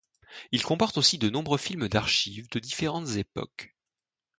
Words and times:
Il 0.51 0.63
comporte 0.63 0.97
aussi 0.97 1.19
de 1.19 1.29
nombreux 1.29 1.59
films 1.59 1.87
d'archives 1.87 2.49
de 2.49 2.57
différentes 2.57 3.17
époques. 3.17 3.75